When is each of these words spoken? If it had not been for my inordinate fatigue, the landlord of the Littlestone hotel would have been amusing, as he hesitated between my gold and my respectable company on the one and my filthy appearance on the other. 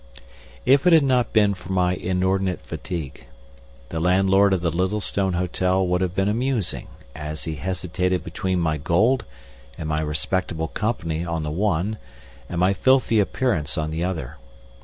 If 0.65 0.87
it 0.87 0.93
had 0.93 1.03
not 1.03 1.31
been 1.31 1.53
for 1.53 1.71
my 1.71 1.93
inordinate 1.93 2.61
fatigue, 2.61 3.25
the 3.89 3.99
landlord 3.99 4.51
of 4.51 4.61
the 4.61 4.71
Littlestone 4.71 5.33
hotel 5.33 5.85
would 5.85 6.01
have 6.01 6.15
been 6.15 6.27
amusing, 6.27 6.87
as 7.15 7.43
he 7.43 7.57
hesitated 7.57 8.23
between 8.23 8.59
my 8.59 8.77
gold 8.79 9.25
and 9.77 9.87
my 9.87 10.01
respectable 10.01 10.69
company 10.69 11.23
on 11.23 11.43
the 11.43 11.51
one 11.51 11.99
and 12.49 12.57
my 12.57 12.73
filthy 12.73 13.19
appearance 13.19 13.77
on 13.77 13.91
the 13.91 14.03
other. 14.03 14.37